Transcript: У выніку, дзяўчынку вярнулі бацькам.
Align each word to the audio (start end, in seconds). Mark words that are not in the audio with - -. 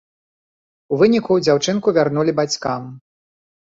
У 0.91 0.99
выніку, 1.03 1.39
дзяўчынку 1.45 1.97
вярнулі 2.01 2.39
бацькам. 2.43 2.93